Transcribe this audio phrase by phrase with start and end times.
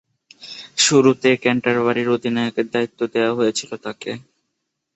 [0.77, 4.11] শুরুতে ক্যান্টারবারির অধিনায়কের দায়িত্ব দেয়া হয়েছিল তাকে।